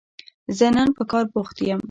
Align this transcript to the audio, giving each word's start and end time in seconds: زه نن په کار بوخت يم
زه 0.57 0.67
نن 0.75 0.89
په 0.97 1.03
کار 1.11 1.25
بوخت 1.33 1.57
يم 1.69 1.79